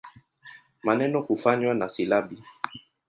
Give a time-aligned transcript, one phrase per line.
[0.83, 2.37] Maneno kufanywa na silabi.